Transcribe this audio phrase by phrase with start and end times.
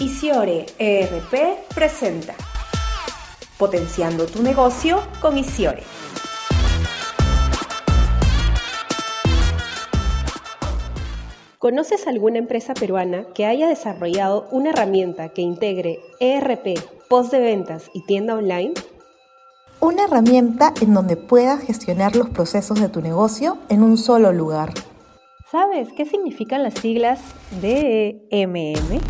[0.00, 2.34] Isiore ERP presenta
[3.56, 5.84] Potenciando tu negocio con Isiore.
[11.60, 16.76] ¿Conoces alguna empresa peruana que haya desarrollado una herramienta que integre ERP,
[17.08, 18.74] post de ventas y tienda online?
[19.78, 24.72] Una herramienta en donde puedas gestionar los procesos de tu negocio en un solo lugar.
[25.52, 27.20] ¿Sabes qué significan las siglas
[27.62, 29.00] DMM?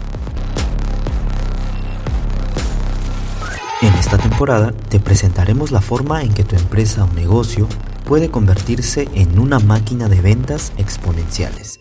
[4.45, 7.67] Te presentaremos la forma en que tu empresa o negocio
[8.05, 11.81] puede convertirse en una máquina de ventas exponenciales,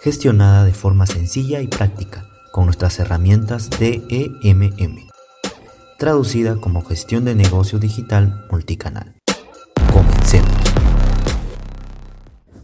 [0.00, 5.08] gestionada de forma sencilla y práctica con nuestras herramientas DEMM,
[5.98, 9.17] traducida como gestión de negocio digital multicanal.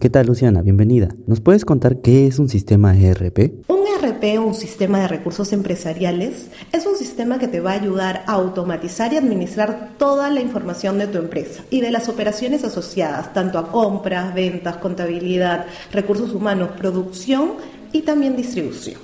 [0.04, 0.60] ¿Qué tal Luciana?
[0.60, 1.08] Bienvenida.
[1.26, 3.38] ¿Nos puedes contar qué es un sistema ERP?
[3.70, 8.22] ERP o un sistema de recursos empresariales es un sistema que te va a ayudar
[8.26, 13.32] a automatizar y administrar toda la información de tu empresa y de las operaciones asociadas,
[13.32, 17.52] tanto a compras, ventas, contabilidad, recursos humanos, producción
[17.90, 19.00] y también distribución.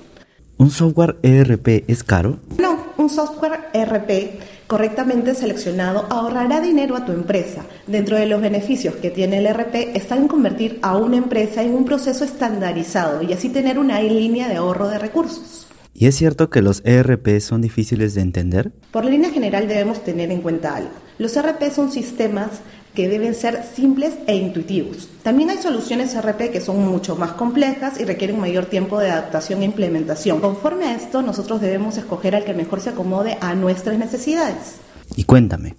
[0.59, 2.41] ¿Un software ERP es caro?
[2.59, 4.39] No, un software ERP
[4.71, 7.65] correctamente seleccionado ahorrará dinero a tu empresa.
[7.89, 11.75] Dentro de los beneficios que tiene el ERP está en convertir a una empresa en
[11.75, 15.67] un proceso estandarizado y así tener una línea de ahorro de recursos.
[15.93, 18.71] ¿Y es cierto que los ERP son difíciles de entender?
[18.93, 20.93] Por línea general debemos tener en cuenta algo.
[21.19, 22.61] Los ERP son sistemas
[22.95, 25.09] que deben ser simples e intuitivos.
[25.23, 29.63] También hay soluciones RP que son mucho más complejas y requieren mayor tiempo de adaptación
[29.63, 30.41] e implementación.
[30.41, 34.77] Conforme a esto, nosotros debemos escoger al que mejor se acomode a nuestras necesidades.
[35.17, 35.77] Y cuéntame,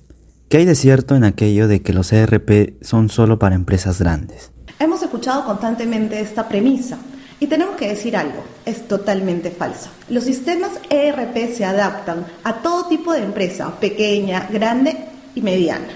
[0.50, 4.52] ¿qué hay de cierto en aquello de que los ERP son solo para empresas grandes?
[4.80, 6.98] Hemos escuchado constantemente esta premisa.
[7.40, 9.90] Y tenemos que decir algo, es totalmente falsa.
[10.10, 14.96] Los sistemas ERP se adaptan a todo tipo de empresa, pequeña, grande
[15.34, 15.88] y mediana.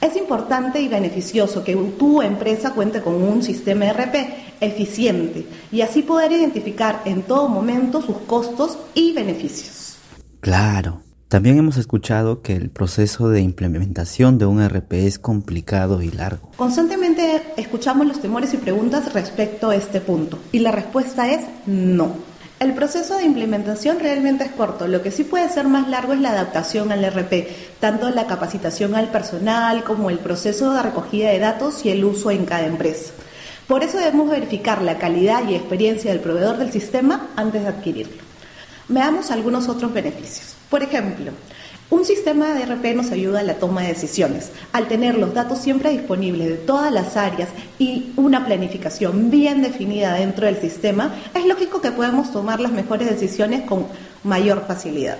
[0.00, 4.14] Es importante y beneficioso que tu empresa cuente con un sistema ERP
[4.60, 9.96] eficiente y así poder identificar en todo momento sus costos y beneficios.
[10.40, 11.00] Claro.
[11.28, 16.50] También hemos escuchado que el proceso de implementación de un ERP es complicado y largo.
[16.56, 22.35] Constantemente escuchamos los temores y preguntas respecto a este punto y la respuesta es no.
[22.66, 26.20] El proceso de implementación realmente es corto, lo que sí puede ser más largo es
[26.20, 27.46] la adaptación al RP,
[27.78, 32.32] tanto la capacitación al personal como el proceso de recogida de datos y el uso
[32.32, 33.12] en cada empresa.
[33.68, 38.25] Por eso debemos verificar la calidad y experiencia del proveedor del sistema antes de adquirirlo.
[38.88, 40.54] Veamos algunos otros beneficios.
[40.70, 41.32] Por ejemplo,
[41.90, 44.50] un sistema de RP nos ayuda a la toma de decisiones.
[44.72, 47.48] Al tener los datos siempre disponibles de todas las áreas
[47.78, 53.08] y una planificación bien definida dentro del sistema, es lógico que podemos tomar las mejores
[53.08, 53.86] decisiones con
[54.24, 55.18] mayor facilidad.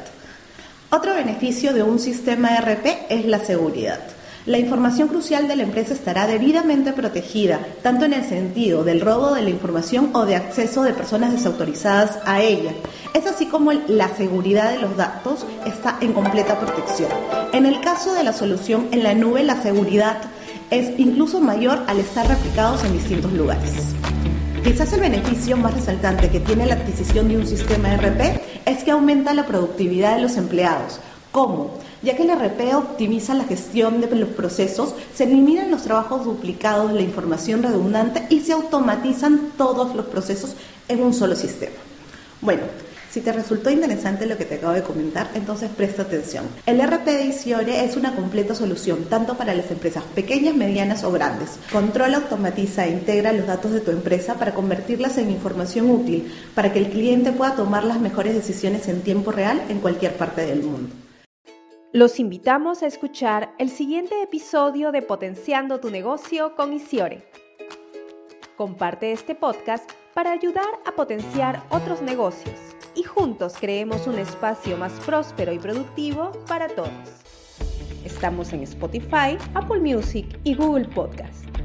[0.91, 4.01] Otro beneficio de un sistema RP es la seguridad.
[4.47, 9.35] La información crucial de la empresa estará debidamente protegida, tanto en el sentido del robo
[9.35, 12.71] de la información o de acceso de personas desautorizadas a ella.
[13.13, 17.11] Es así como la seguridad de los datos está en completa protección.
[17.53, 20.19] En el caso de la solución en la nube, la seguridad
[20.71, 23.73] es incluso mayor al estar replicados en distintos lugares.
[24.63, 28.93] Quizás el beneficio más resaltante que tiene la adquisición de un sistema RP es que
[28.93, 31.01] aumenta la productividad de los empleados.
[31.37, 31.71] ¿Cómo?
[32.01, 36.95] ya que el RP optimiza la gestión de los procesos, se eliminan los trabajos duplicados,
[36.95, 40.55] la información redundante y se automatizan todos los procesos
[40.89, 41.77] en un solo sistema.
[42.41, 42.63] Bueno,
[43.11, 46.47] si te resultó interesante lo que te acabo de comentar, entonces presta atención.
[46.65, 51.13] El RP de Isiore es una completa solución tanto para las empresas pequeñas, medianas o
[51.13, 51.59] grandes.
[51.71, 56.73] Controla, automatiza e integra los datos de tu empresa para convertirlas en información útil para
[56.73, 60.63] que el cliente pueda tomar las mejores decisiones en tiempo real en cualquier parte del
[60.63, 61.06] mundo.
[61.97, 67.27] Los invitamos a escuchar el siguiente episodio de Potenciando tu negocio con Isiore.
[68.55, 72.55] Comparte este podcast para ayudar a potenciar otros negocios
[72.95, 76.91] y juntos creemos un espacio más próspero y productivo para todos.
[78.05, 81.56] Estamos en Spotify, Apple Music y Google Podcast.